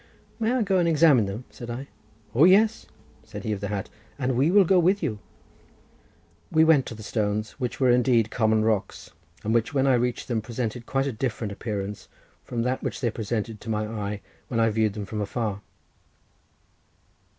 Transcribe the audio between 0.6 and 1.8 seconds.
go and examine them?" said